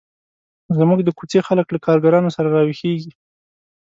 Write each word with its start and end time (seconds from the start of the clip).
زموږ 0.77 0.99
د 1.03 1.09
کوڅې 1.17 1.39
خلک 1.47 1.67
له 1.71 1.79
کارګانو 1.85 2.29
سره 2.35 2.47
راویښېږي. 2.55 3.11